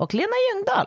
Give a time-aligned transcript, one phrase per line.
[0.00, 0.86] och Lena Ljungdahl.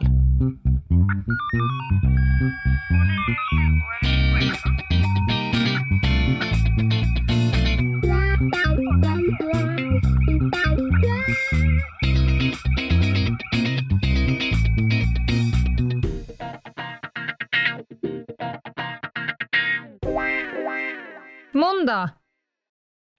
[21.54, 22.10] Måndag.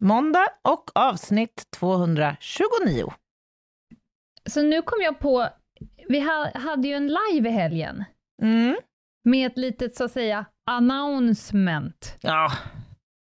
[0.00, 3.12] Måndag och avsnitt 229.
[4.46, 5.48] Så nu kom jag på,
[6.08, 8.04] vi ha, hade ju en live i helgen
[8.42, 8.76] Mm.
[9.24, 12.16] med ett litet så att säga announcement.
[12.20, 12.52] Ja.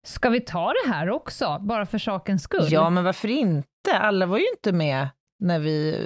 [0.06, 2.66] Ska vi ta det här också, bara för sakens skull?
[2.70, 3.98] ja, men varför inte?
[3.98, 5.08] Alla var ju inte med
[5.44, 5.96] när vi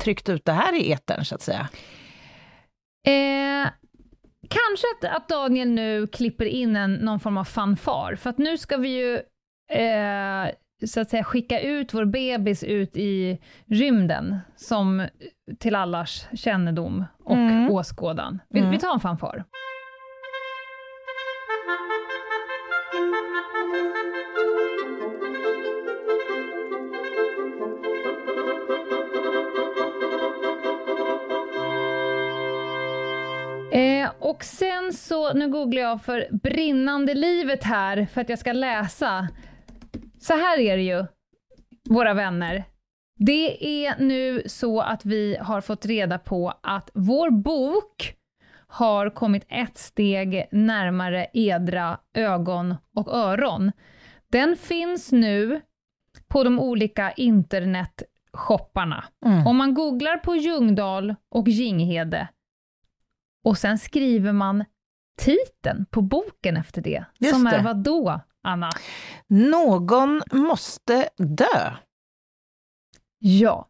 [0.00, 1.68] tryckte ut det här i etern så att säga.
[3.06, 3.68] Eh,
[4.48, 8.58] kanske att, att Daniel nu klipper in en, någon form av fanfar, för att nu
[8.58, 9.14] ska vi ju
[9.78, 10.50] eh,
[10.86, 15.06] så att säga skicka ut vår bebis ut i rymden, som
[15.58, 17.70] till allas kännedom och Mm.
[17.70, 18.38] åskådan.
[18.50, 18.70] Vi, Mm.
[18.70, 19.44] vi tar en fanfar.
[33.72, 38.52] Eh, och sen så, nu googlar jag för brinnande livet här, för att jag ska
[38.52, 39.28] läsa.
[40.22, 41.06] Så här är det ju,
[41.90, 42.64] våra vänner.
[43.16, 48.14] Det är nu så att vi har fått reda på att vår bok
[48.66, 53.72] har kommit ett steg närmare edra ögon och öron.
[54.30, 55.60] Den finns nu
[56.28, 59.04] på de olika internetshopparna.
[59.26, 59.46] Mm.
[59.46, 62.28] Om man googlar på Ljungdahl och Ginghede
[63.44, 64.64] och sen skriver man
[65.18, 67.50] titeln på boken efter det, Just som det.
[67.50, 68.70] är vad då, Anna?
[69.28, 71.72] Någon måste dö.
[73.18, 73.68] Ja.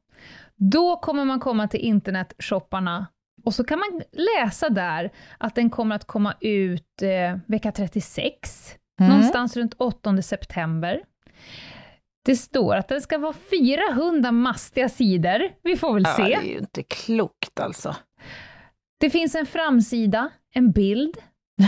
[0.56, 3.06] Då kommer man komma till internetshopparna
[3.44, 8.74] och så kan man läsa där att den kommer att komma ut eh, vecka 36,
[9.00, 9.12] Mm.
[9.12, 11.00] någonstans runt 8 september.
[12.24, 15.40] Det står att den ska vara 400 mastiga sidor.
[15.62, 16.22] Vi får väl Ja, se.
[16.22, 17.96] det är ju inte klokt alltså.
[19.00, 21.16] Det finns en framsida, en bild,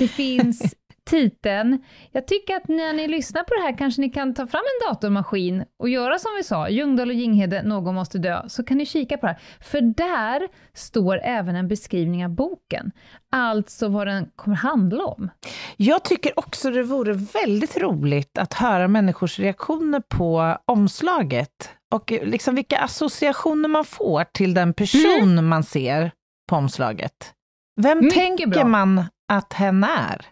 [0.01, 1.83] det finns titeln.
[2.13, 4.89] Jag tycker att när ni lyssnar på det här kanske ni kan ta fram en
[4.89, 8.87] datormaskin och göra som vi sa, Ljungdahl och Ginghede, någon måste dö, så kan ni
[8.87, 9.41] kika på det här.
[9.61, 12.91] För där står även en beskrivning av boken,
[13.33, 15.31] alltså vad den kommer handla om.
[15.77, 22.55] Jag tycker också det vore väldigt roligt att höra människors reaktioner på omslaget och liksom
[22.55, 26.11] vilka associationer man får till den person man ser
[26.51, 27.33] på omslaget.
[27.81, 28.65] Vem Mycket tänker bra.
[28.65, 30.27] man att hen är?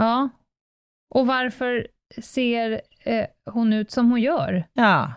[0.00, 0.28] Ja.
[1.14, 1.86] Och varför
[2.22, 4.64] ser eh, hon ut som hon gör?
[4.72, 5.12] Ja.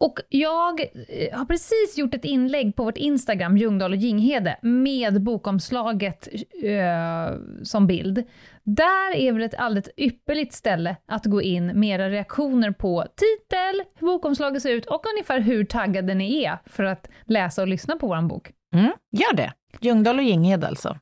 [0.00, 5.22] Och jag eh, har precis gjort ett inlägg på vårt Instagram, Ljungdahl och Ginghede, med
[5.22, 6.28] bokomslaget
[6.62, 8.24] eh, som bild.
[8.62, 13.82] Där är väl ett alldeles ypperligt ställe att gå in med era reaktioner på titel,
[13.94, 17.96] hur bokomslaget ser ut och ungefär hur taggade ni är för att läsa och lyssna
[17.96, 18.50] på vår bok.
[18.74, 19.52] Mm, gör det.
[19.80, 20.98] Ljungdahl och Ginghede alltså.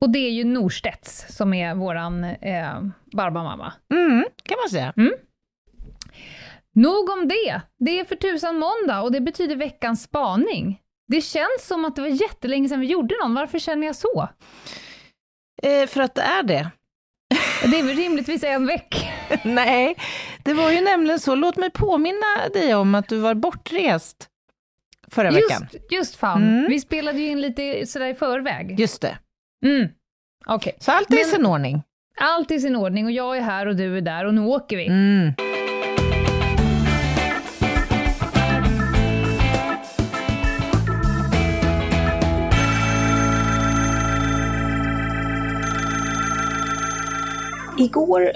[0.00, 3.72] Och det är ju Norstedts som är våran eh, Barbamamma.
[3.94, 4.92] Mm, kan man säga.
[6.74, 7.60] Nog om det.
[7.78, 10.80] Det är för tusan måndag och det betyder veckans spaning.
[11.08, 13.34] Det känns som att det var jättelänge sedan vi gjorde någon.
[13.34, 14.28] Varför känner jag så?
[15.62, 16.70] Eh, för att det är det.
[17.62, 19.06] Det är väl rimligtvis en vecka.
[19.44, 19.96] Nej,
[20.42, 21.34] det var ju nämligen så.
[21.34, 24.28] Låt mig påminna dig om att du var bortrest
[25.08, 25.68] förra veckan.
[25.72, 26.42] Just, just fan.
[26.42, 26.66] Mm.
[26.68, 28.80] Vi spelade ju in lite sådär i förväg.
[28.80, 29.18] Just det.
[29.64, 29.88] Mm.
[30.46, 30.76] Okej.
[30.80, 31.82] Så allt är i sin ordning.
[32.20, 34.76] Allt i sin ordning och jag är här och du är där och nu åker
[34.76, 34.86] vi.
[34.86, 35.32] Mm.
[47.78, 48.32] Igår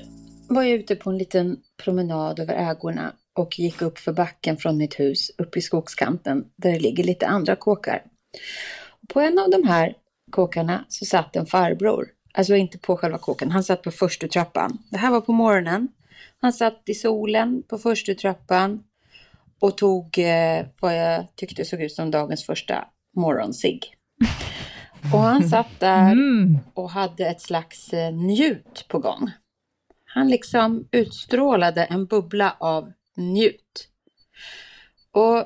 [0.49, 4.77] var jag ute på en liten promenad över ägorna och gick upp för backen från
[4.77, 8.03] mitt hus upp i skogskanten där det ligger lite andra kåkar.
[9.09, 9.95] På en av de här
[10.35, 12.09] kåkarna så satt en farbror.
[12.35, 14.79] Alltså inte på själva kåken, han satt på första trappan.
[14.91, 15.89] Det här var på morgonen.
[16.41, 18.83] Han satt i solen på första trappan
[19.61, 22.85] och tog eh, vad jag tyckte såg ut som dagens första
[23.17, 23.95] morgonsig.
[25.13, 26.59] Och han satt där Mm.
[26.75, 29.31] och hade ett slags eh, njut på gång.
[30.05, 33.89] Han liksom utstrålade en bubbla av njut.
[35.13, 35.45] Och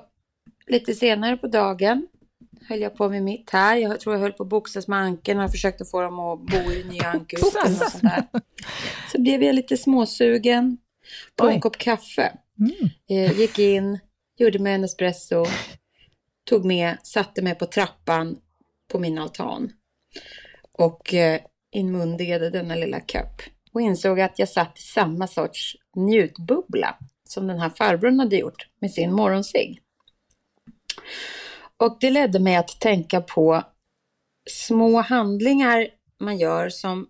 [0.67, 2.07] lite senare på dagen
[2.69, 3.77] höll jag på med mitt här.
[3.77, 6.73] Jag tror jag höll på att boxas med anken och försökte få dem att bo
[6.73, 8.25] i nya ankerhusen och sånt där.
[9.13, 10.79] Så blev jag lite småsugen
[11.37, 11.55] på Oj.
[11.55, 12.33] en kopp kaffe.
[12.59, 12.73] Mm.
[13.09, 13.99] Eh, gick in,
[14.37, 15.47] gjorde mig en espresso,
[16.45, 18.39] tog med, satte mig på trappan
[18.93, 19.73] på min altan
[20.73, 21.41] och eh,
[21.73, 23.43] inmundigade denna lilla kopp
[23.73, 26.99] och insåg att jag satt i samma sorts njutbubbla
[27.29, 29.81] som den här farbrorn hade gjort med sin morgonsig.
[31.79, 33.63] Och det ledde mig att tänka på
[34.51, 35.89] små handlingar
[36.21, 37.09] man gör som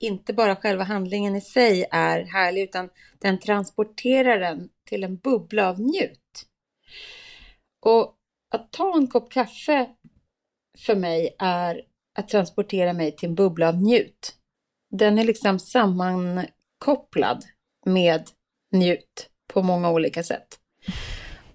[0.00, 2.88] inte bara själva handlingen i sig är härlig utan
[3.18, 6.46] den transporterar den till en bubbla av njut.
[7.86, 8.14] Och
[8.50, 9.90] att ta en kopp kaffe
[10.78, 11.82] för mig är
[12.18, 14.34] att transportera mig till en bubbla av njut.
[14.90, 17.44] Den är liksom sammankopplad
[17.86, 18.30] med
[18.72, 20.60] njut på många olika sätt.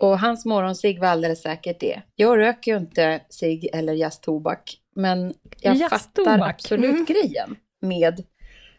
[0.01, 2.01] Och hans morgonsig var alldeles säkert det.
[2.15, 7.05] Jag röker ju inte cigg eller jazztobak, men jag fattar absolut Mm.
[7.05, 8.23] grejen med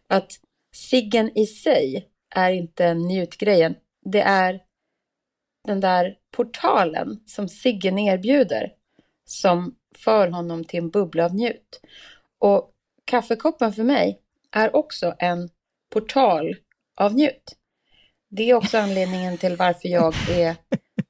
[0.06, 0.32] att
[0.74, 3.74] ciggen i sig är inte njutgrejen.
[4.04, 4.60] Det är
[5.64, 8.72] den där portalen som ciggen erbjuder
[9.24, 11.80] som för honom till en bubbla av njut.
[12.38, 12.70] Och
[13.04, 14.20] kaffekoppen för mig
[14.50, 15.48] är också en
[15.92, 16.56] portal
[16.96, 17.56] av njut.
[18.30, 20.56] Det är också anledningen till varför jag är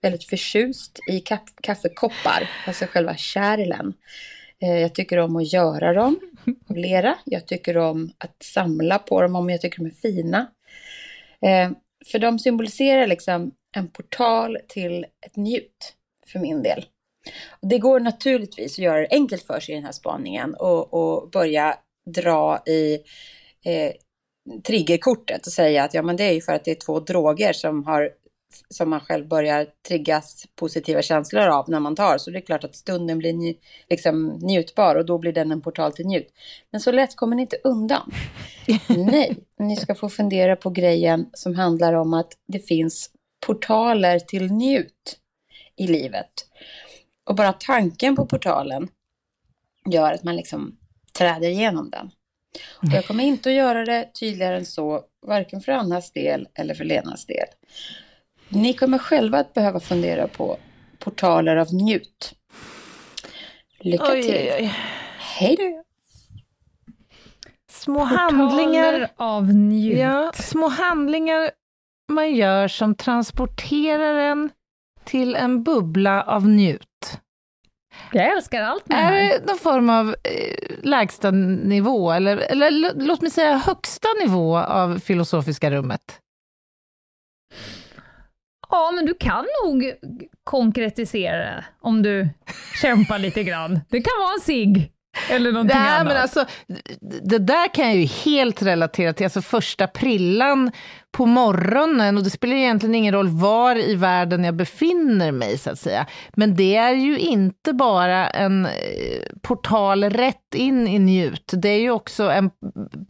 [0.03, 3.95] väldigt förtjust i kaff- kaffekoppar, alltså själva kärlen.
[4.63, 6.21] Eh, Jag tycker om att göra dem
[6.71, 7.19] av lera.
[7.25, 10.47] Jag tycker om att samla på dem om jag tycker de är fina.
[11.41, 11.71] Eh,
[12.13, 15.95] För de symboliserar liksom en portal till ett njut
[16.33, 16.85] för min del.
[17.63, 21.31] Det går naturligtvis att göra det enkelt för sig i den här spaningen och, och
[21.31, 22.95] börja dra i
[23.65, 23.93] eh,
[24.67, 27.53] triggerkortet och säga att ja, men det är ju för att det är två droger
[27.53, 28.11] som, har,
[28.69, 32.19] som man själv börjar triggas positiva känslor av när man tar.
[32.19, 33.59] Så det är klart att stunden blir nj,
[33.91, 36.29] liksom, njutbar och då blir den en portal till njut.
[36.71, 38.13] Men så lätt kommer ni inte undan.
[38.89, 43.11] Nej, ni ska få fundera på grejen som handlar om att det finns
[43.47, 45.19] portaler till njut
[45.77, 46.47] i livet.
[47.25, 48.89] Och bara tanken på portalen
[49.91, 50.77] gör att man liksom
[51.13, 52.11] träder igenom den.
[52.83, 56.75] Och jag kommer inte att göra det tydligare än så, varken för Annas del eller
[56.75, 57.47] för Lenas del.
[58.53, 60.57] Ni kommer själva att behöva fundera på
[60.99, 62.35] portaler av njut.
[63.81, 64.35] Lycka Oj, till!
[64.35, 64.75] oj, oj.
[65.19, 65.83] Hej då!
[67.71, 69.99] Små handlingar, Portaler av njut.
[69.99, 71.51] ja, små handlingar
[72.13, 74.51] man gör som transporterar en
[75.05, 77.19] till en bubbla av njut.
[78.13, 79.39] Jag älskar allt med det Är här.
[79.39, 84.99] det någon form av eh, lägsta nivå, eller, eller låt mig säga högsta nivå av
[84.99, 86.19] filosofiska rummet?
[88.73, 89.93] Ja, men du kan nog
[90.45, 92.29] konkretisera det om du
[92.83, 93.81] kämpar lite grann.
[93.91, 94.93] Det kan vara en cigg
[95.31, 96.07] eller någonting Nej, annat.
[96.07, 96.45] men alltså,
[97.23, 100.71] det där kan jag ju helt relatera till, alltså första prillan
[101.11, 105.71] på morgonen, och det spelar egentligen ingen roll var i världen jag befinner mig, så
[105.71, 106.07] att säga.
[106.37, 108.71] Men det är ju inte bara en eh,
[109.43, 112.51] portal rätt in i njut, det är ju också en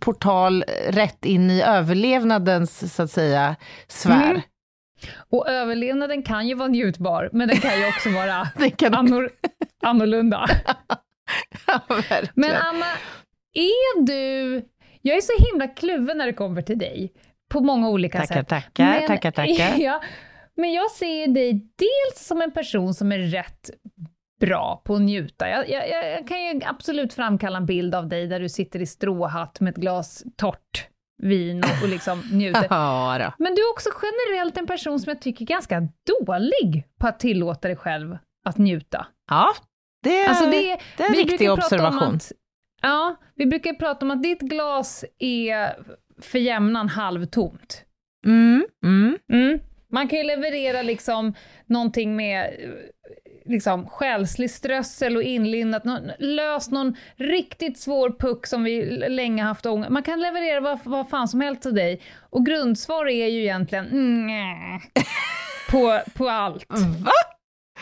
[0.00, 3.56] portal rätt in i överlevnadens, så att säga,
[3.88, 4.30] sfär.
[4.30, 4.40] Mm.
[5.30, 8.44] Och överlevnaden kan ju vara njutbar, men den kan ju också vara
[8.76, 9.30] kan annor-
[9.82, 10.46] annorlunda.
[11.66, 11.80] ja.
[12.34, 12.86] Men Anna,
[13.54, 14.54] är du...
[15.02, 17.12] Jag är så himla kluven när det kommer till dig,
[17.50, 18.48] på många olika Tackar, sätt.
[18.48, 19.74] tackar, Men- tackar, tackar.
[19.78, 20.02] Ja,
[20.56, 23.70] men jag ser dig dels som en person som är rätt
[24.40, 25.48] bra på att njuta.
[25.48, 28.80] Jag, jag, jag jag kan ju absolut framkalla en bild av dig där du sitter
[28.82, 30.86] i stråhatt med ett glas torrt
[31.22, 32.66] vin och, och liksom njuter.
[32.70, 33.32] Ja.
[33.38, 35.88] Men du är också generellt en person som jag tycker är ganska
[36.20, 39.06] dålig på att tillåta dig själv att njuta.
[39.28, 39.48] ja
[40.02, 42.14] det, Alltså det, det är en riktig observation.
[42.16, 42.32] Att,
[42.82, 45.76] ja, vi brukar prata om att ditt glas är
[46.20, 47.84] för jämnan halvtomt.
[48.26, 49.18] Mm, mm.
[49.32, 49.60] Mm.
[49.90, 51.34] Man kan ju leverera liksom
[51.66, 52.54] någonting med
[53.44, 59.66] liksom själslig strössel och inlindat, nå- lös någon riktigt svår puck som vi länge haft
[59.66, 63.40] ångest Man kan leverera vad, vad fan som helst till dig och grundsvar är ju
[63.40, 64.80] egentligen mm,
[65.70, 66.66] på, på allt.
[67.04, 67.10] Va?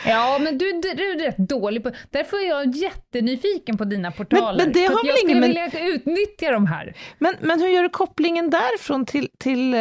[0.05, 1.91] Ja, men du, du, du är rätt dålig på...
[2.09, 4.63] Därför är jag jättenyfiken på dina portaler.
[4.65, 6.93] men det För har jag skulle ingen- vilja utnyttja de här.
[7.19, 9.79] Men, men hur gör du kopplingen därifrån till, till eh,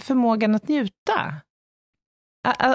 [0.00, 1.34] förmågan att njuta?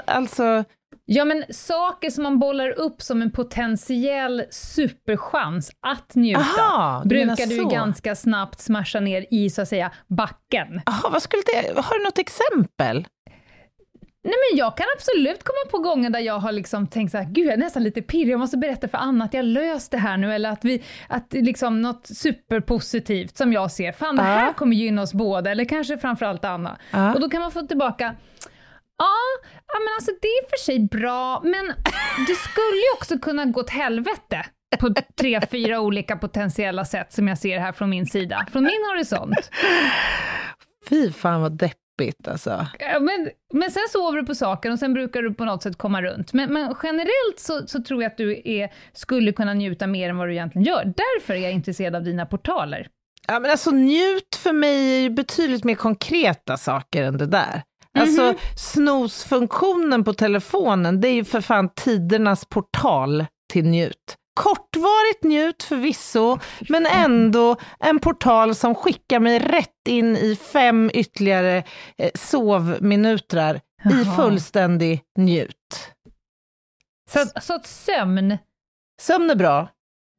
[0.06, 0.64] Alltså,
[1.10, 7.10] Ja, men saker som man bollar upp som en potentiell superchans att njuta, Aha, du
[7.10, 7.68] brukar du så.
[7.70, 10.82] ganska snabbt smasha ner i, så att säga, backen.
[10.86, 11.82] Jaha, vad skulle det...
[11.82, 13.08] Har du något exempel?
[14.24, 17.26] Nej men jag kan absolut komma på gånger där jag har liksom tänkt så här,
[17.26, 19.98] gud jag är nästan lite pirrig, jag måste berätta för Anna att jag löst det
[19.98, 24.46] här nu, eller att vi, att liksom något superpositivt som jag ser, fan det här
[24.46, 24.54] Ja.
[24.54, 26.78] kommer gynna oss båda, eller kanske framförallt Anna.
[26.92, 27.14] Ja.
[27.14, 28.16] Och då kan man få tillbaka,
[28.98, 29.16] ja,
[29.74, 31.66] ja men alltså det är för sig bra, men
[32.27, 34.46] det skulle ju också kunna gå åt helvete
[34.80, 38.84] på tre, fyra olika potentiella sätt som jag ser här från min sida, från min
[38.92, 39.51] horisont.
[40.89, 42.68] Fy fan vad deppigt alltså.
[42.80, 45.77] Ja, men, men sen sover du på saken och sen brukar du på något sätt
[45.77, 46.34] komma runt.
[46.34, 50.18] Men, men generellt så, så tror jag att du är, skulle kunna njuta mer än
[50.18, 50.84] vad du egentligen gör.
[50.84, 52.88] Därför är jag intresserad av dina portaler.
[53.27, 57.62] Ja, men alltså njut för mig är ju betydligt mer konkreta saker än det där.
[58.00, 58.36] Alltså Mhm.
[58.58, 64.16] snosfunktionen på telefonen, det är ju för fan tidernas portal till njut.
[64.34, 66.39] Kortvarigt njut förvisso,
[66.70, 71.63] men ändå en portal som skickar mig rätt in i fem ytterligare
[71.98, 73.62] eh, sovminuter
[74.01, 75.92] i fullständig njut.
[77.12, 78.38] Så, att- så att sömn,
[79.01, 79.68] Sömn är bra.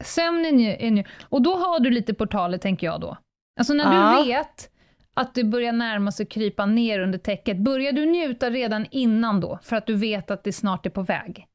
[0.05, 1.05] sömn är, nju, är nju.
[1.23, 3.17] Och då har du lite portaler, tänker jag då.
[3.61, 4.23] Alltså när Ja.
[4.23, 4.71] du vet
[5.15, 9.59] att det börjar närma sig krypa ner under täcket, börjar du njuta redan innan då?
[9.63, 11.47] För att du vet att det snart är på väg?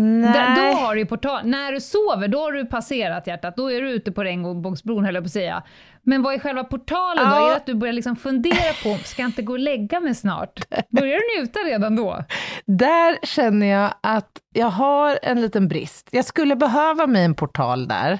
[0.00, 0.32] Nej.
[0.32, 1.40] Där, då har du portal.
[1.44, 3.56] När du sover, då har du passerat hjärtat.
[3.56, 5.62] Då är du ute på regnbågsbron, höll jag på att säga.
[6.08, 7.36] Men vad är själva portalen då?
[7.36, 7.46] Ja.
[7.46, 10.14] Är det att du börjar liksom fundera på, ska jag inte gå och lägga mig
[10.14, 10.60] snart?
[10.90, 12.24] Börjar du njuta redan då?
[12.66, 16.08] Där känner jag att jag har en liten brist.
[16.10, 18.12] Jag skulle behöva mig en portal där.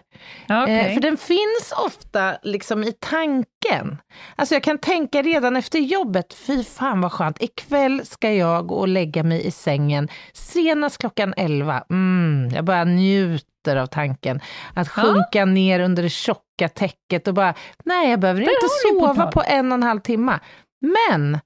[0.49, 3.99] Eh, för den finns ofta liksom i tanken.
[4.37, 8.75] Alltså jag kan tänka redan efter jobbet, fy fan vad skönt, ikväll ska jag gå
[8.75, 11.83] och lägga mig i sängen senast klockan 11.
[11.90, 14.40] Mm, jag bara njuter av tanken
[14.75, 15.02] att Ja.
[15.02, 19.32] sjunka ner under det tjocka täcket och bara, nej jag behöver inte du en sova
[19.32, 20.38] på en och en halv timme.
[20.80, 21.38] Men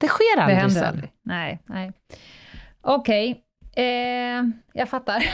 [0.00, 0.88] det sker det aldrig händer sen.
[0.88, 1.12] aldrig.
[1.22, 1.92] Nej, nej.
[2.80, 3.44] Okej,
[3.76, 5.24] eh, jag fattar.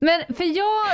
[0.00, 0.86] Men för jag,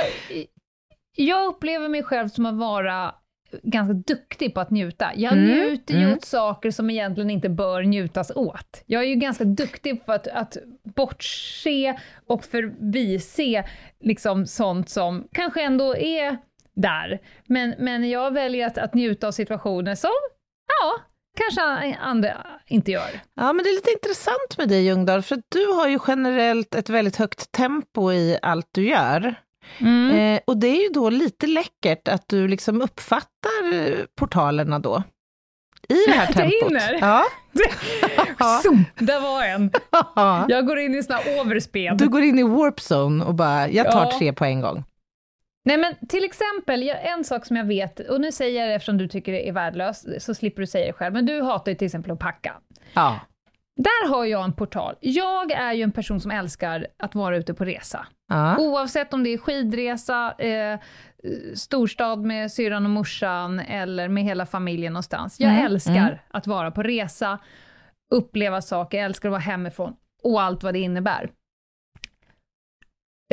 [1.15, 3.15] jag upplever mig själv som att vara
[3.63, 5.11] ganska duktig på att njuta.
[5.15, 6.13] Jag Mm, njuter ju mm.
[6.13, 8.83] åt saker som egentligen inte bör njutas åt.
[8.85, 13.63] Jag är ju ganska duktig på att, att bortse och förbise
[13.99, 16.37] liksom sånt som kanske ändå är
[16.75, 17.19] där.
[17.45, 20.11] Men, men jag väljer att, att njuta av situationer som,
[20.67, 21.01] ja,
[21.37, 23.09] kanske andra inte gör.
[23.35, 26.89] Ja, men det är lite intressant med dig Ljungdahl, för du har ju generellt ett
[26.89, 29.35] väldigt högt tempo i allt du gör.
[29.79, 30.11] Mm.
[30.35, 35.03] Eh, och det är ju då lite läckert att du liksom uppfattar portalerna då.
[35.89, 36.53] I det här tempot.
[36.63, 36.93] hinner?
[37.01, 37.23] Ja.
[38.99, 39.71] Där var en.
[40.49, 41.97] Jag går in i sån här overspel.
[41.97, 44.17] Du går in i warp zone och bara, jag tar Ja.
[44.19, 44.83] tre på en gång.
[45.65, 48.97] Nej men till exempel, en sak som jag vet, och nu säger jag det eftersom
[48.97, 51.75] du tycker det är värdelöst, så slipper du säga det själv, men du hatar ju
[51.77, 52.53] till exempel att packa.
[52.93, 53.19] Ja.
[53.77, 54.95] Där har jag en portal.
[54.99, 58.07] Jag är ju en person som älskar att vara ute på resa.
[58.29, 58.57] Ja.
[58.57, 60.79] Oavsett om det är skidresa, eh,
[61.55, 65.39] storstad med syrran och morsan eller med hela familjen någonstans.
[65.39, 66.17] Jag Mm, älskar mm.
[66.27, 67.39] att vara på resa,
[68.11, 69.93] uppleva saker, jag älskar att vara hemifrån
[70.23, 71.29] och allt vad det innebär.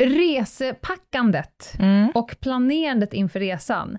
[0.01, 2.09] Resepackandet Mm.
[2.15, 3.97] och planerandet inför resan,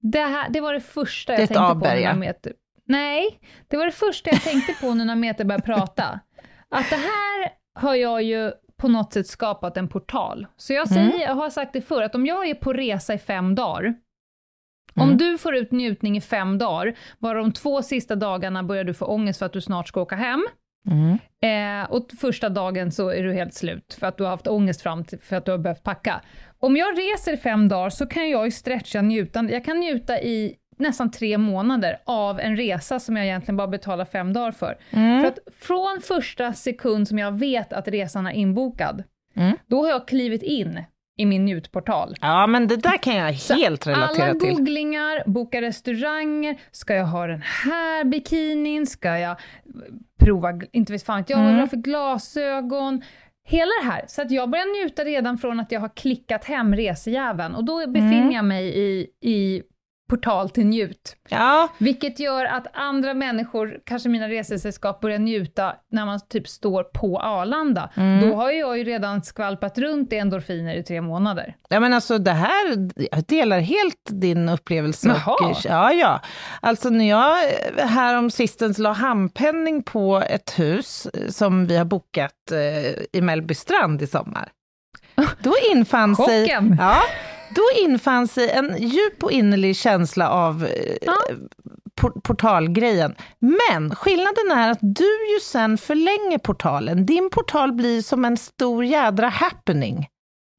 [0.00, 2.52] det, här, det var det första Det jag ett tänkte på när Mete...
[2.88, 6.20] Nej, det var det första jag tänkte på nu när Mete började prata.
[6.68, 10.46] Att det här har jag ju på något sätt skapat en portal.
[10.56, 11.20] Så jag, säger, Mm.
[11.20, 13.94] jag har sagt det förr, att om jag är på resa i fem dagar,
[14.94, 15.16] om Mm.
[15.18, 19.06] du får ut njutning i fem dagar, varav de två sista dagarna börjar du få
[19.06, 20.46] ångest för att du snart ska åka hem,
[20.88, 21.18] Mm.
[21.42, 24.82] Eh, och första dagen så är du helt slut för att du har haft ångest
[24.82, 26.20] fram till, för att du har behövt packa.
[26.58, 29.52] Om jag reser fem dagar så kan jag ju stretcha njutande.
[29.52, 34.04] Jag kan njuta i nästan tre månader av en resa som jag egentligen bara betalar
[34.04, 34.78] fem dagar för.
[34.90, 35.20] Mm.
[35.22, 39.02] För att från första sekund som jag vet att resan är inbokad,
[39.36, 39.56] Mm.
[39.66, 40.80] då har jag klivit in
[41.18, 42.14] i min njutportal.
[42.20, 44.50] ja, men det där kan jag helt relatera Alla till.
[44.50, 49.36] googlingar, boka restauranger, ska jag ha den här bikinin, ska jag
[50.20, 53.02] prova, inte vet fan jag vad jag har för glasögon,
[53.48, 54.04] hela det här.
[54.08, 57.86] Så att jag börjar njuta redan från att jag har klickat hem resejäveln och då
[57.86, 59.62] befinner jag mig i, i
[60.08, 61.16] portal till njut.
[61.28, 66.82] Ja, Vilket gör att andra människor, kanske mina resesällskap, börjar njuta när man typ står
[66.82, 67.90] på Arlanda.
[67.94, 68.20] Mm.
[68.20, 71.56] Då har jag ju redan skvalpat runt i endorfiner i tre månader.
[71.68, 75.08] Ja, men alltså det här, jag delar helt din upplevelse.
[75.08, 75.50] Jaha.
[75.50, 76.20] Och, ja, ja.
[76.60, 77.36] Alltså när jag
[77.78, 83.02] eh, här om sistens la handpenning på ett hus eh, som vi har bokat eh,
[83.12, 84.48] i Mellbystrand i sommar.
[85.42, 86.48] Då infann sig,
[86.78, 87.02] ja,
[87.56, 91.16] då infann sig en djup och innerlig känsla av eh, Ja.
[92.00, 93.14] por- portalgrejen.
[93.38, 97.06] Men skillnaden är att du ju sen förlänger portalen.
[97.06, 100.06] Din portal blir som en stor jädra happening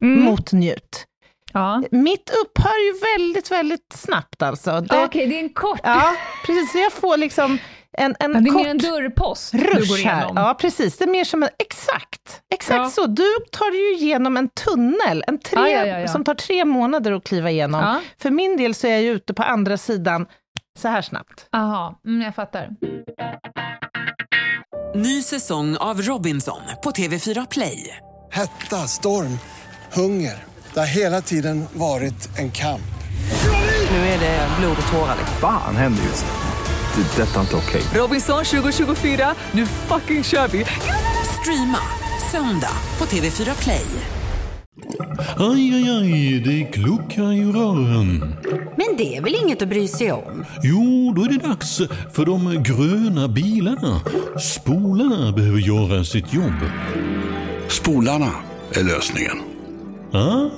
[0.04, 0.22] Mm.
[0.24, 1.06] mot njut.
[1.54, 1.84] Ja.
[1.92, 4.82] Mitt upphör ju väldigt, väldigt snabbt alltså.
[4.82, 5.80] Det, Okej, det är en kort...
[5.84, 6.14] Ja,
[6.46, 6.72] precis.
[6.72, 7.58] Så jag får liksom
[7.98, 10.18] en, en Ja, det är kort mer en dörrpost du går rush här.
[10.18, 10.38] igenom.
[10.38, 10.98] Ja, precis.
[10.98, 11.50] Det är mer som en...
[11.60, 12.42] Exakt!
[12.54, 12.90] Exakt Ja.
[12.90, 13.06] så.
[13.08, 16.08] Du tar ju igenom en tunnel, en tre, Ja, ja, ja, ja.
[16.08, 17.82] som tar tre månader att kliva igenom.
[17.82, 18.02] Ja.
[18.22, 20.26] För min del så är jag ju ute på andra sidan
[20.80, 21.48] så här snabbt.
[21.56, 22.70] Aha, mm, jag fattar.
[24.96, 27.98] Ny säsong av Robinson på TV4 Play.
[28.32, 29.40] Hetta, storm,
[29.94, 30.44] hunger.
[30.74, 32.82] Det har hela tiden varit en kamp.
[33.92, 35.16] Nu är det blod och tårar.
[35.42, 36.47] Fan händer just nu.
[36.98, 37.22] Det.
[37.22, 37.82] är Detta är inte okej.
[37.94, 40.66] Robinson 2024, nu fucking kör vi!
[41.42, 41.80] Streama
[42.32, 43.86] söndag på TV4 Play.
[45.38, 48.36] Aj, aj, aj, det kluckar i rören.
[48.78, 50.46] Men det är väl inget att bry sig om?
[50.64, 51.78] Jo, då är det dags
[52.14, 54.02] för de gröna bilarna.
[54.40, 56.72] Spolarna behöver göra sitt jobb.
[57.68, 58.32] Spolarna
[58.72, 59.38] är lösningen.
[60.12, 60.50] Ah,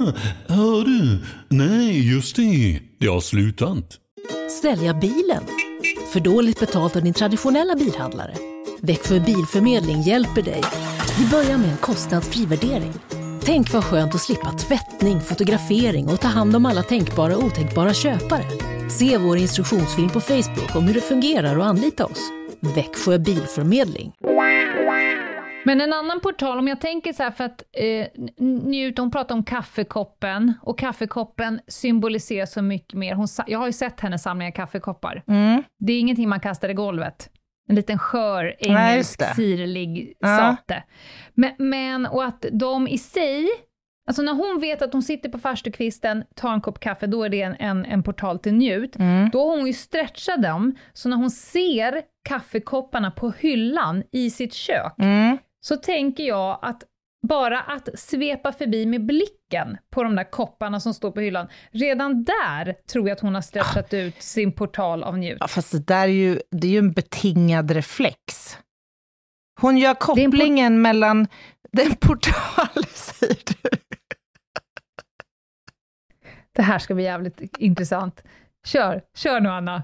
[0.47, 1.19] hör du?
[1.49, 2.79] Nej, just det.
[2.99, 3.97] Det har slutat.
[4.61, 5.43] Sälja bilen?
[6.13, 8.33] För dåligt betalt av din traditionella bilhandlare?
[8.81, 10.63] Växjö Bilförmedling hjälper dig.
[11.19, 12.93] Vi börjar med en kostnadsfri värdering.
[13.43, 17.93] Tänk vad skönt att slippa tvättning, fotografering och ta hand om alla tänkbara och otänkbara
[17.93, 18.45] köpare.
[18.89, 22.31] Se vår instruktionsfilm på Facebook om hur det fungerar och anlita oss.
[22.59, 24.11] Växjö Bilförmedling.
[25.65, 29.35] Men en annan portal, om jag tänker så här, för att eh, Njut, hon pratar
[29.35, 33.15] om kaffekoppen, och kaffekoppen symboliserar så mycket mer.
[33.15, 35.23] Hon, jag har ju sett henne samla kaffekoppar.
[35.27, 35.63] Mm.
[35.79, 37.29] Det är ingenting man kastar i golvet.
[37.69, 39.25] En liten skör, Nej, engelsk, det.
[39.35, 40.37] sirlig Ja.
[40.37, 40.83] sate.
[41.33, 43.47] Men, men, och att de i sig,
[44.07, 47.29] alltså när hon vet att hon sitter på farstukvisten, tar en kopp kaffe, då är
[47.29, 48.95] det en, en, en portal till njut.
[48.95, 49.29] Mm.
[49.29, 54.53] Då har hon ju stretchat dem, så när hon ser kaffekopparna på hyllan i sitt
[54.53, 55.37] kök, Mm.
[55.61, 56.83] Så tänker jag att
[57.27, 62.23] bara att svepa förbi med blicken på de där kopparna som står på hyllan, redan
[62.23, 65.37] där tror jag att hon har stretchat ut sin portal av njut.
[65.39, 68.57] Ja, fast det där är ju, det är ju en betingad reflex.
[69.61, 71.27] Hon gör kopplingen mellan
[71.71, 73.69] den portal, säger du.
[76.51, 78.23] Det här ska bli jävligt intressant.
[78.65, 79.83] Kör, kör nu Anna.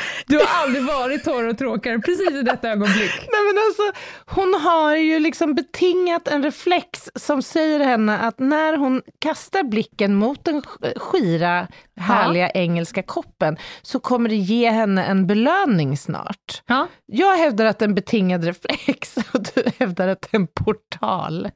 [0.26, 3.12] Du har aldrig varit torr och tråkigare precis i detta ögonblick.
[3.18, 8.76] Nej, men alltså, hon har ju liksom betingat en reflex som säger henne att när
[8.76, 11.68] hon kastar blicken mot den sk- skira,
[12.00, 16.62] härliga engelska koppen så kommer det ge henne en belöning snart.
[16.66, 16.86] Ja.
[17.06, 20.46] Jag hävdar att det är en betingad reflex och du hävdar att det är en
[20.46, 21.50] portal.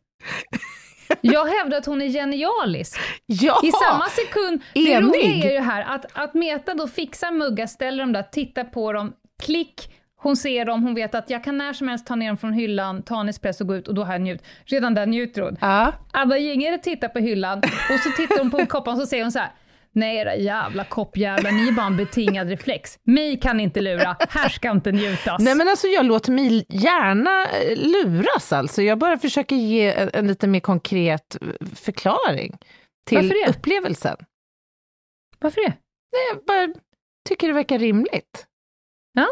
[1.20, 3.00] Jag hävdar att hon är genialisk.
[3.26, 3.60] Ja!
[3.64, 5.08] I samma sekund, det Enig.
[5.08, 8.92] roliga är ju här att, att Meta då fixar muggar, ställer dem där, tittar på
[8.92, 12.26] dem, klick, hon ser dem, hon vet att jag kan när som helst ta ner
[12.26, 14.42] dem från hyllan, ta en espresso och gå ut och då har jag njut.
[14.64, 15.56] Redan där njuter hon.
[15.60, 15.92] Ja.
[16.12, 19.32] Abba Gingere tittar på hyllan och så tittar hon på koppan och så säger hon
[19.32, 19.50] så här.
[19.92, 22.98] Nej era jävla koppjävlar, ni är bara en betingad reflex.
[23.02, 25.40] Mig kan ni inte lura, här ska inte njutas.
[25.42, 28.82] Nej men alltså jag låter mig gärna eh, luras alltså.
[28.82, 32.58] Jag bara försöker ge en, en lite mer konkret eh, förklaring
[33.06, 33.50] till Varför det?
[33.50, 34.16] upplevelsen.
[35.38, 35.72] Varför det?
[36.12, 36.74] Nej, jag bara
[37.28, 38.46] tycker det verkar rimligt.
[39.12, 39.26] Ja.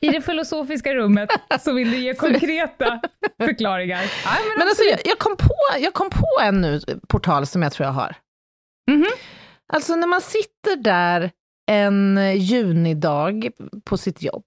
[0.00, 3.00] I det filosofiska rummet så vill du ge konkreta
[3.38, 4.02] förklaringar.
[4.24, 7.62] Ja, men Men alltså jag, jag, kom på, jag kom på en nu portal som
[7.62, 8.16] jag tror jag har.
[8.90, 9.06] Mhm.
[9.74, 11.30] Alltså när man sitter där
[11.70, 13.48] en junidag
[13.84, 14.46] på sitt jobb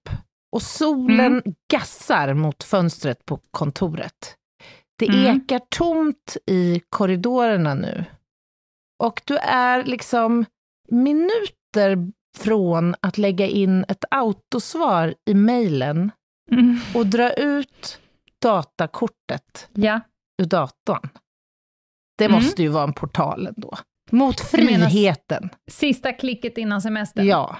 [0.52, 1.42] och solen Mm.
[1.70, 4.36] gassar mot fönstret på kontoret.
[4.98, 5.36] Det Mm.
[5.36, 8.04] ekar tomt i korridorerna nu.
[9.02, 10.44] Och du är liksom
[10.88, 16.10] minuter från att lägga in ett autosvar i mejlen
[16.50, 16.78] Mm.
[16.94, 18.00] och dra ut
[18.42, 20.00] datakortet Ja.
[20.42, 21.08] ur datorn.
[22.18, 22.34] Det Mm.
[22.34, 23.74] måste ju vara en portal ändå.
[24.10, 25.50] Mot friheten.
[25.70, 27.26] Sista klicket innan semestern.
[27.26, 27.56] Ja.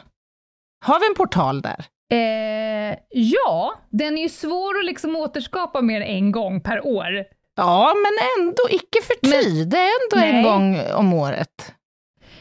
[0.84, 1.84] Har vi en portal där?
[2.12, 7.24] Eh, ja, den är ju svår att liksom återskapa mer än en gång per år.
[7.56, 9.64] Ja, men ändå icke förty.
[9.64, 10.42] Det är ändå en Nej.
[10.42, 11.74] gång om året.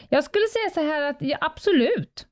[0.08, 2.26] Jag skulle säga så här att, ja, absolut.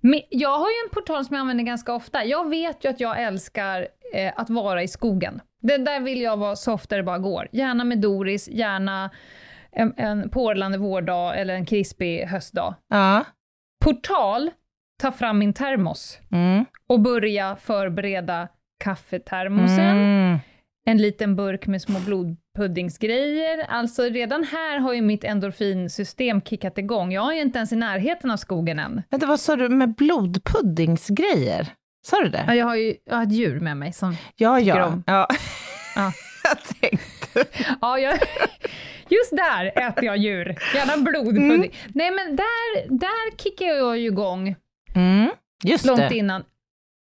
[0.00, 2.24] Men jag har ju en portal som jag använder ganska ofta.
[2.24, 5.40] Jag vet ju att jag älskar eh, att vara i skogen.
[5.62, 7.48] Det där vill jag vara så ofta det bara går.
[7.52, 9.10] Gärna med Doris, gärna
[9.76, 12.74] en, en porlande vårdag eller en krispig höstdag.
[12.88, 13.24] Ja.
[13.84, 14.50] Portal,
[15.00, 16.64] ta fram min termos Mm.
[16.88, 18.48] och börja förbereda
[18.84, 20.38] kaffetermosen, Mm.
[20.86, 23.66] en liten burk med små blodpuddingsgrejer.
[23.68, 27.12] Alltså redan här har ju mitt endorfinsystem kickat igång.
[27.12, 29.02] Jag är ju inte ens i närheten av skogen än.
[29.10, 31.66] Vänta, vad sa du med blodpuddingsgrejer?
[32.06, 32.54] Sa du Ja, det?
[32.54, 34.86] jag har ju jag har ett djur med mig som Ja, tycker ja.
[34.86, 35.04] om.
[35.06, 35.28] ja.
[35.96, 36.12] Ja.
[36.44, 37.06] jag tänkte.
[37.80, 38.18] Ja, jag,
[39.08, 40.56] just där äter jag djur.
[40.74, 41.72] Gärna blodpudding.
[41.94, 44.56] Nej, men där, där kickar jag ju igång
[44.94, 45.30] Mm.
[45.64, 46.14] Just långt det.
[46.16, 46.44] innan.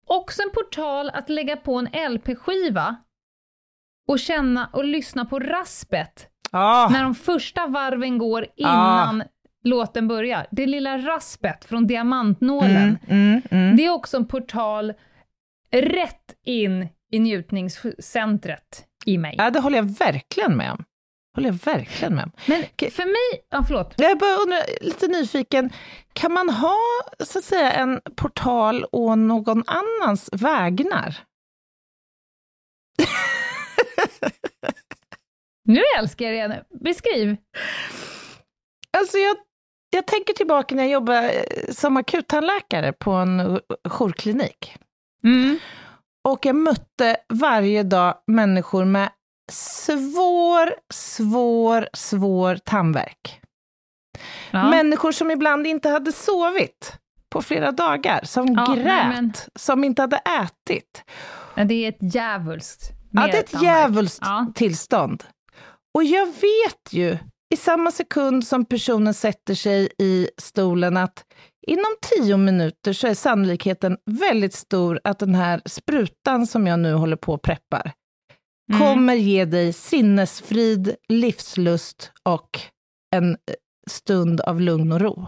[0.07, 2.97] Också en portal att lägga på en LP-skiva
[4.09, 6.89] och känna och lyssna på raspet Ah.
[6.89, 9.23] när de första varven går innan
[9.65, 10.47] låten börjar.
[10.51, 12.99] Det lilla raspet från diamantnålen.
[13.09, 13.77] Mm, mm, mm.
[13.77, 14.93] Det är också en portal
[15.73, 19.35] rätt in i njutningscentret i mig.
[19.39, 20.85] Ja, det håller jag verkligen med om.
[21.37, 22.31] håller jag verkligen med om.
[22.47, 23.95] Men för mig, ja förlåt.
[23.97, 25.71] Jag bara undrar, lite nyfiken,
[26.13, 26.79] kan man ha
[27.25, 31.17] så att säga en portal å någon annans vägnar?
[35.65, 36.65] Nu älskar jag det igen.
[36.81, 37.37] Beskriv.
[38.99, 39.37] Alltså jag,
[39.91, 44.77] jag tänker tillbaka när jag jobbade eh, som akuttandläkare på en eh, jourklinik.
[45.25, 45.59] Mm.
[46.29, 49.11] Och jag mötte varje dag människor med
[49.53, 53.41] svår, svår, svår tandvärk.
[54.51, 54.71] Ja.
[54.71, 56.93] Människor som ibland inte hade sovit
[57.31, 61.05] på flera dagar, som Ja, grät, nej, men- som inte hade ätit.
[61.55, 64.47] Ja, det är ett djävulskt Ja, det är ett djävulskt Ja.
[64.55, 65.25] tillstånd.
[65.95, 67.19] Och jag vet ju,
[67.55, 71.25] i samma sekund som personen sätter sig i stolen, att
[71.67, 76.93] inom tio minuter så är sannolikheten väldigt stor att den här sprutan som jag nu
[76.95, 77.93] håller på och preppar,
[78.73, 78.81] Mm.
[78.81, 82.61] kommer ge dig sinnesfrid, livslust och
[83.17, 83.37] en eh,
[83.91, 85.27] stund av lugn och ro.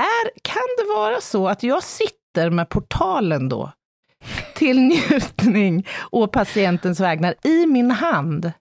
[0.00, 3.72] Är, kan det vara så att jag sitter med portalen då,
[4.54, 8.52] till njutning och patientens vägnar i min hand?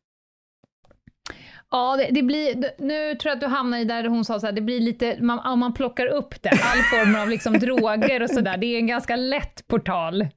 [1.71, 4.45] Ja, det, det blir, nu tror jag att du hamnar i där hon sa så
[4.45, 8.23] här, det blir lite, man, om man plockar upp det, all form av liksom droger
[8.23, 10.27] och sådär, det är en ganska lätt portal.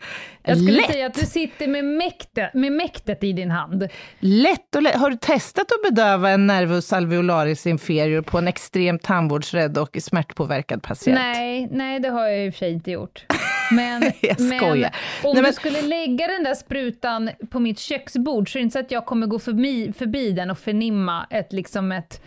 [0.42, 0.90] Jag skulle Lätt?
[0.92, 3.88] säga att du sitter med mäktet, med mäktet i din hand.
[4.20, 4.94] Lätt och lätt.
[4.94, 10.82] Har du testat att bedöva en nervus alveolaris inferior på en extremt tandvårdsrädd och smärtpåverkad
[10.82, 11.18] patient?
[11.18, 13.26] Nej, nej, det har jag i och för sig inte gjort.
[13.70, 14.96] Men, Jag men skojar.
[15.22, 18.64] om Nej, du men- skulle lägga den där sprutan på mitt köksbord så är det
[18.64, 22.22] inte så att jag kommer gå förbi, förbi den och förnimma ett, liksom ett,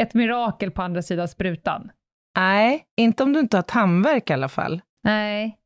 [0.00, 1.90] ett mirakel på andra sidan sprutan.
[2.38, 4.80] Nej, inte om du inte har tandvärk i alla fall.
[5.04, 5.56] Nej.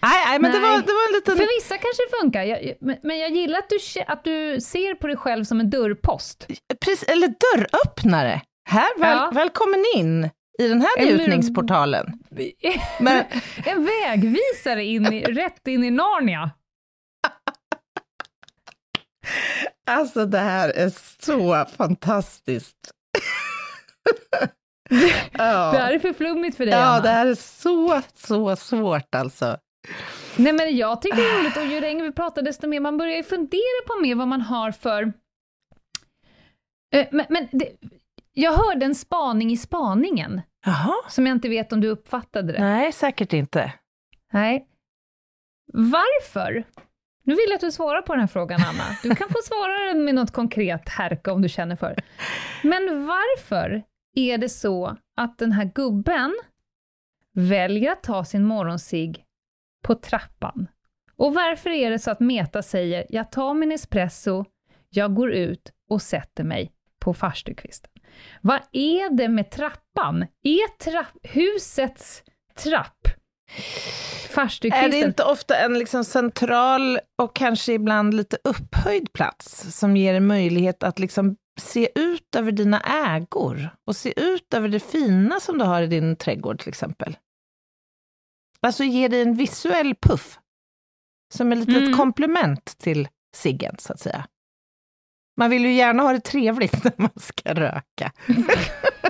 [0.00, 0.70] Nej, nej men Det, Nej.
[0.70, 1.36] var, det var en liten...
[1.36, 4.94] För vissa kanske det funkar, jag, men, men jag gillar att du, att du ser
[4.94, 6.46] på dig själv som en dörrpost.
[6.84, 8.40] Precis, eller dörröppnare.
[8.68, 9.30] Här, väl, Ja.
[9.34, 12.06] välkommen in i den här njutningsportalen.
[13.00, 13.24] Men,
[13.64, 16.50] en vägvisare in i, rätt in i Narnia.
[19.90, 20.92] alltså det här är
[21.24, 22.90] så fantastiskt.
[25.32, 25.72] ja.
[25.72, 27.02] Det här är för flummigt för dig, ja, Anna.
[27.02, 29.56] det här är så, så svårt alltså.
[30.36, 32.98] Nej men jag tycker det är roligt och ju längre vi pratar desto mer man
[32.98, 35.12] börjar ju fundera på mer vad man har för...
[36.94, 37.68] Eh, Men, men det,
[38.38, 40.94] jag hörde en spaning i spaningen, Jaha.
[41.08, 42.60] som jag inte vet om du uppfattade det.
[42.60, 43.72] Nej, säkert inte.
[44.32, 44.68] Nej.
[45.72, 46.64] Varför?
[47.22, 48.84] Nu vill jag att du svarar på den här frågan, Anna.
[49.02, 51.96] Du kan få svara med något konkret, Herka, om du känner för.
[52.62, 53.82] Men varför
[54.14, 56.34] är det så att den här gubben
[57.32, 59.24] väljer att ta sin morgonsig
[59.84, 60.68] på trappan?
[61.16, 64.44] Och varför är det så att Meta säger, jag tar min espresso,
[64.88, 67.90] jag går ut och sätter mig på farstukvisten?
[68.40, 70.26] Vad är det med trappan?
[70.42, 72.22] Är trapp, husets
[72.56, 73.08] trapp
[74.84, 80.14] Är det inte ofta en liksom central och kanske ibland lite upphöjd plats som ger
[80.14, 85.40] en möjlighet att liksom se ut över dina ägor och se ut över det fina
[85.40, 87.16] som du har i din trädgård till exempel?
[88.60, 90.38] Alltså ger dig en visuell puff
[91.34, 91.90] som är lite Mm.
[91.90, 94.26] ett komplement till ciggen, så att säga.
[95.36, 98.12] Man vill ju gärna ha det trevligt när man ska röka.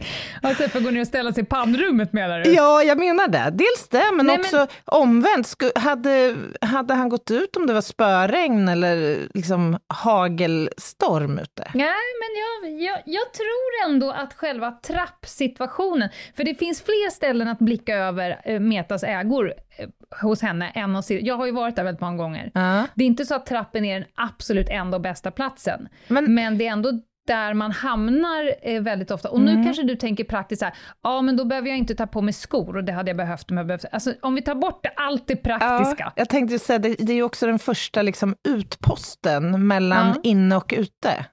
[0.42, 2.50] Alltså för att gå ner och ställa sig i pannrummet menar du?
[2.50, 3.50] Ja, jag menar det.
[3.52, 5.54] Dels det, men Nej, också men- omvänt.
[5.74, 11.70] Hade, hade han gått ut om det var spöregn eller liksom hagelstorm ute?
[11.74, 11.86] Nej,
[12.20, 12.30] men
[12.70, 17.96] jag, jag, jag tror ändå att själva trappsituationen, för det finns fler ställen att blicka
[17.96, 19.88] över eh, Metas ägor eh,
[20.22, 22.50] hos henne än hos Jag har ju varit där väldigt många gånger.
[22.54, 22.86] Ja.
[22.94, 26.66] Det är inte så att trappen är den absolut enda och bästa platsen, men, det
[26.66, 26.90] är ändå
[27.26, 29.30] där man hamnar eh, väldigt ofta.
[29.30, 29.64] Och nu Mm.
[29.64, 32.32] kanske du tänker praktiskt så här, ja men då behöver jag inte ta på mig
[32.34, 33.84] skor och det hade jag behövt om jag behövt.
[33.92, 36.04] Alltså om vi tar bort det, allt det praktiska.
[36.04, 40.20] Ja, jag tänkte säga, det, det är ju också den första liksom, utposten mellan Ja.
[40.22, 41.26] inne och ute.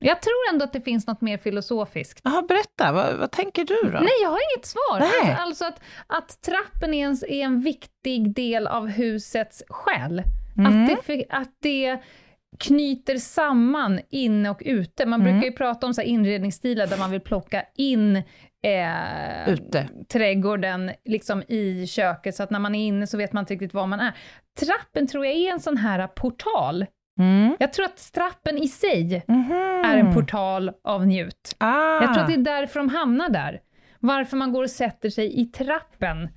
[0.00, 2.20] Jag tror ändå att det finns något mer filosofiskt.
[2.24, 3.98] Jaha, berätta, vad, vad tänker du då?
[3.98, 4.98] Nej, jag har inget svar.
[5.00, 5.10] Nej.
[5.32, 10.22] Alltså, alltså att, att trappen är en, är en viktig del av husets själ.
[10.58, 10.82] Mm.
[10.84, 11.98] Att, det, att det
[12.58, 15.06] knyter samman inne och ute.
[15.06, 15.32] Man Mm.
[15.32, 19.88] brukar ju prata om så inredningsstilar där man vill plocka in eh, Ute.
[20.12, 23.74] trädgården liksom i köket, så att när man är inne så vet man inte riktigt
[23.74, 24.12] var man är.
[24.60, 26.86] Trappen tror jag är en sån här portal.
[27.20, 27.56] Mm.
[27.60, 29.52] Jag tror att trappen i sig Mhm.
[29.84, 31.54] är en portal av njut.
[31.58, 32.00] Ah.
[32.02, 33.60] Jag tror att det är därför de hamnar där.
[34.00, 36.28] Varför man går och sätter sig i trappen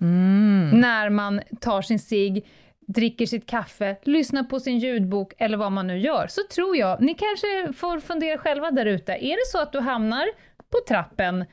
[0.00, 0.80] Mm.
[0.80, 2.46] när man tar sin cigg,
[2.92, 7.00] dricker sitt kaffe, lyssnar på sin ljudbok eller vad man nu gör, så tror jag,
[7.00, 10.26] ni kanske får fundera själva där ute, är det så att du hamnar
[10.72, 11.44] på trappen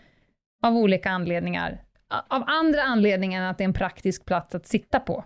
[0.64, 1.84] av olika anledningar,
[2.30, 5.26] av andra anledningar än att det är en praktisk plats att sitta på?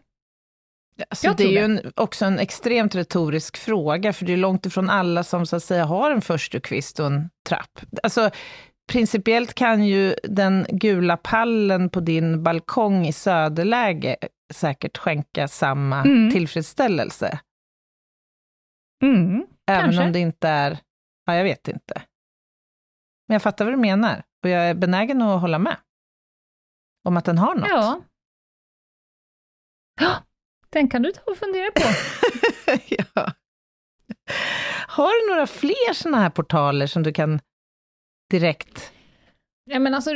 [1.10, 4.89] Alltså, det är ju en, också en extremt retorisk fråga, för det är långt ifrån
[4.89, 7.82] alla som så att säga har en förstukvist och en trapp.
[8.04, 8.30] Alltså,
[8.91, 14.15] principiellt kan ju den gula pallen på din balkong i söderläge
[14.53, 16.31] säkert skänka samma Mm.
[16.31, 17.39] tillfredsställelse.
[19.03, 20.03] Mm, Även kanske.
[20.03, 20.77] om det inte är,
[21.25, 22.01] ja jag vet inte.
[23.27, 25.77] Men jag fattar vad du menar, och jag är benägen att hålla med.
[27.07, 27.69] Om att den har något.
[27.69, 28.01] Ja.
[30.69, 31.81] Den kan du ta och fundera på.
[32.87, 33.31] ja.
[34.87, 37.39] Har du några fler sådana här portaler som du kan
[38.31, 38.91] direkt...
[39.71, 40.12] Ja, men alltså,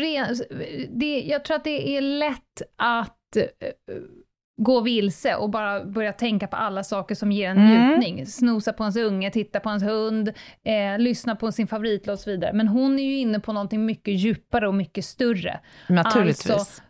[0.90, 3.44] det, jag tror att det är lätt att eh,
[4.62, 7.88] gå vilse och bara börja tänka på alla saker som ger en Mm.
[7.90, 8.26] njutning.
[8.26, 10.28] Snosa på ens unge, titta på ens hund,
[10.64, 12.54] eh, lyssna på sin favoritlåt och så vidare.
[12.54, 15.60] Men hon är ju inne på någonting mycket djupare och mycket större.
[15.90, 16.50] Naturligtvis.
[16.50, 16.82] Alltså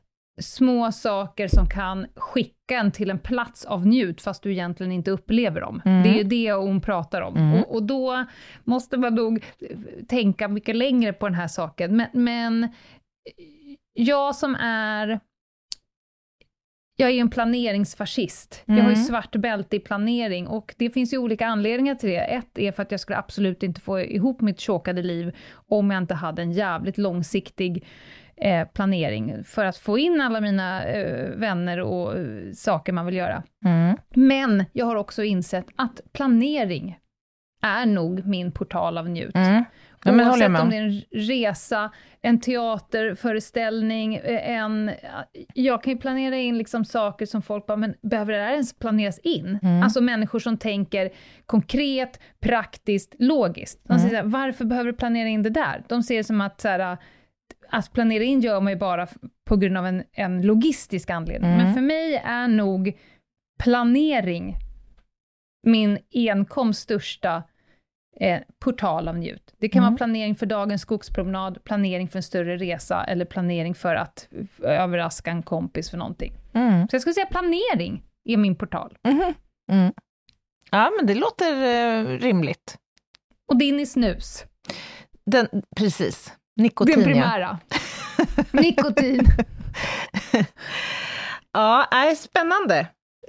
[0.41, 5.11] små saker som kan skicka en till en plats av njut, fast du egentligen inte
[5.11, 5.81] upplever dem.
[5.85, 6.03] Mm.
[6.03, 7.37] Det är ju det hon pratar om.
[7.37, 7.63] Mm.
[7.63, 8.25] Och, och då
[8.63, 11.95] måste man nog eh, tänka mycket längre på den här saken.
[11.95, 12.67] Men, men
[13.93, 15.19] jag som är
[16.99, 18.63] jag är ju en planeringsfascist.
[18.65, 18.95] Jag har ju Mm.
[18.95, 22.19] svart bälte i planering och det finns ju olika anledningar till det.
[22.19, 25.35] Ett är för att jag skulle absolut inte få ihop mitt chokade liv
[25.67, 27.85] om jag inte hade en jävligt långsiktig
[28.37, 33.15] eh, planering för att få in alla mina eh, vänner och eh, saker man vill
[33.15, 33.43] göra.
[33.65, 33.97] Mm.
[34.15, 36.97] Men jag har också insett att planering
[37.61, 39.35] är nog min portal av njut.
[39.35, 39.63] Mm.
[40.03, 42.39] Ja, men Oavsett om det är en resa, en
[43.11, 44.91] teaterföreställning, en...
[45.53, 48.79] Jag kan ju planera in liksom saker som folk bara, men behöver det här ens
[48.79, 49.59] planeras in?
[49.63, 49.83] Mm.
[49.83, 51.09] Alltså människor som tänker
[51.45, 53.79] konkret, praktiskt, logiskt.
[53.83, 53.99] De Mm.
[53.99, 55.83] säger så här, varför behöver du planera in det där?
[55.87, 56.97] De ser det som att så här,
[57.69, 59.07] att planera in gör man ju bara
[59.45, 61.51] på grund av en, en logistisk anledning.
[61.51, 61.65] Mm.
[61.65, 62.97] Men för mig är nog
[63.63, 64.55] planering
[65.67, 67.43] min enkom största
[68.19, 69.53] eh, portal av njut.
[69.57, 69.91] Det kan Mm.
[69.93, 74.29] vara planering för dagens skogspromenad, planering för en större resa eller planering för att
[74.63, 76.33] överraska en kompis för någonting.
[76.53, 76.87] Mm.
[76.87, 78.97] Så jag skulle säga planering är min portal.
[79.03, 79.33] Mhm.
[79.71, 79.93] Mm.
[80.71, 82.77] Ja, men det låter eh, rimligt.
[83.47, 84.45] Och din är snus.
[85.25, 86.33] Den, precis.
[86.57, 87.13] Nikotin, Den ja.
[87.13, 87.59] primära.
[88.51, 89.25] Nikotin.
[91.53, 92.87] Ja, nej, spännande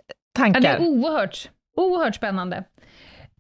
[0.09, 0.61] Ja, tankar.
[0.61, 2.64] det är oerhört, oerhört spännande.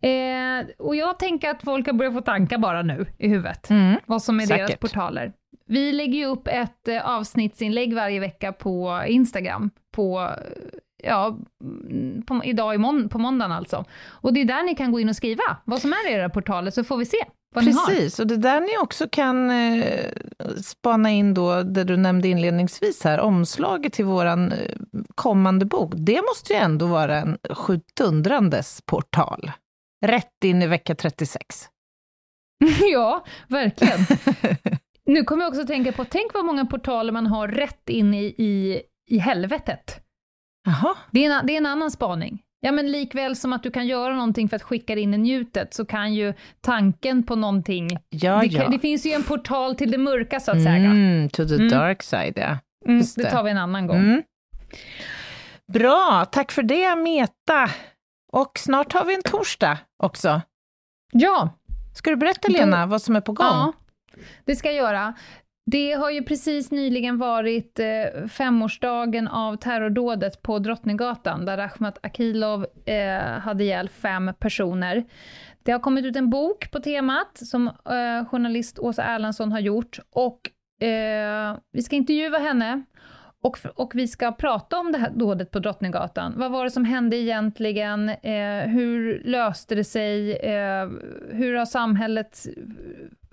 [0.02, 4.00] Eh, och jag tänker att folk har börjat få tankar bara nu i huvudet, Mm.
[4.06, 4.80] vad som är deras Säkert.
[4.80, 5.32] portaler.
[5.66, 10.30] Vi lägger ju upp ett eh, avsnittsinlägg varje vecka på Instagram, på,
[11.04, 13.84] ja, mm, på, idag i mån, på måndagen alltså.
[14.08, 16.70] Och det är där ni kan gå in och skriva vad som är era portaler,
[16.70, 17.18] så får vi se
[17.54, 17.64] vad.
[17.64, 20.12] Precis, och det där ni också kan eh,
[20.64, 24.74] spana in då, det du nämnde inledningsvis här, omslaget till våran eh,
[25.14, 29.52] kommande bok, det måste ju ändå vara en sjutundrandes portal.
[30.06, 31.68] Rätt in i vecka 36.
[32.92, 34.00] ja, verkligen.
[35.06, 38.24] nu kommer jag också tänka på, tänk vad många portaler man har rätt in i,
[38.24, 40.00] i, i helvetet.
[40.64, 40.96] Jaha.
[41.10, 42.42] Det är, en, det är en annan spaning.
[42.60, 45.74] Ja, men likväl som att du kan göra någonting för att skicka in i njutet,
[45.74, 47.88] så kan ju tanken på någonting...
[48.08, 48.68] Ja, det, ja.
[48.68, 50.76] det finns ju en portal till det mörka, så att säga.
[50.76, 51.68] Mm, to the Mm.
[51.68, 52.58] dark side, ja.
[52.86, 53.96] Mm, Just det tar vi en annan gång.
[53.98, 54.22] Mm.
[55.72, 57.70] Bra, tack för det Meta.
[58.32, 60.40] Och snart har vi en torsdag också.
[61.12, 61.50] Ja.
[61.94, 63.46] Ska du berätta Lena vad som är på gång?
[63.46, 63.72] Ja,
[64.44, 65.14] det ska jag göra.
[65.70, 72.66] Det har ju precis nyligen varit eh, femårsdagen av terrordådet på Drottninggatan, där Rakhmat Akilov
[72.84, 75.04] eh, hade ihjäl fem personer.
[75.62, 79.98] Det har kommit ut en bok på temat, som eh, journalist Åsa Erlandsson har gjort,
[80.10, 80.50] och
[80.86, 82.82] eh, vi ska intervjua henne,
[83.42, 86.34] och, och vi ska prata om det här dådet på Drottninggatan.
[86.36, 88.08] Vad var det som hände egentligen?
[88.08, 90.32] Eh, hur löste det sig?
[90.32, 90.88] Eh,
[91.30, 92.62] hur har samhället eh,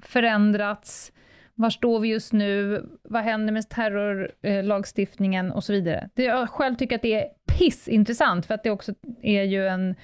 [0.02, 1.12] förändrats?
[1.58, 2.84] Var står vi just nu?
[3.04, 6.10] Vad händer med terrorlagstiftningen och så vidare?
[6.14, 9.96] Det, jag själv tycker att det är pissintressant, för att det också är ju en,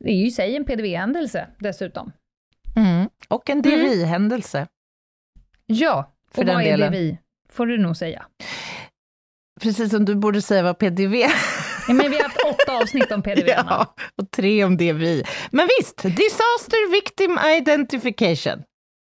[0.00, 2.12] det är ju i sig en PDV-händelse dessutom.
[2.76, 3.08] Mm.
[3.28, 4.66] Och en DVI-händelse.
[5.66, 6.92] Ja, För och den vad är delen.
[6.92, 7.18] DVI?
[7.50, 8.26] Får du nog säga.
[9.60, 11.14] Precis som du borde säga vad PDV
[11.88, 13.48] Ja, men vi har haft åtta avsnitt om PDV.
[13.48, 15.24] Ja, och tre om DVI.
[15.50, 18.62] Men visst, Disaster Victim Identification.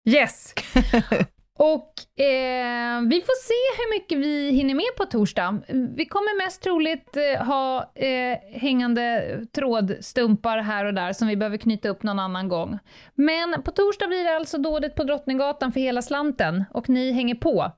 [0.09, 0.55] Yes!
[1.59, 5.61] Och eh, vi får se hur mycket vi hinner med på torsdag.
[5.97, 11.57] Vi kommer mest troligt eh, ha eh, hängande trådstumpar här och där som vi behöver
[11.57, 12.79] knyta upp någon annan gång.
[13.14, 17.35] Men på torsdag blir det alltså dådet på Drottninggatan för hela slanten och ni hänger
[17.35, 17.73] på.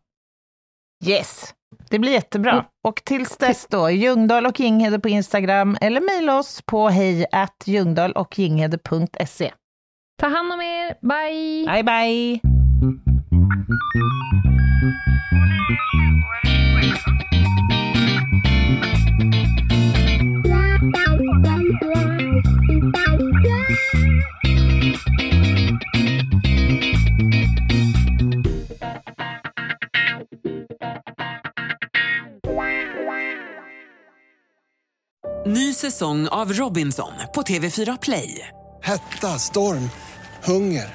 [1.06, 1.54] Yes,
[1.90, 2.64] det blir jättebra.
[2.88, 7.26] Och tills dess då, Ljungdahl och Ginghede på Instagram eller mejla oss på hej.
[10.18, 11.66] Ta hand om er, bye!
[11.66, 13.09] Bye, bye!
[13.50, 13.56] Ny
[35.74, 38.48] säsong av Robinson på TV4 Play.
[38.82, 39.90] Hetta, storm,
[40.44, 40.94] hunger.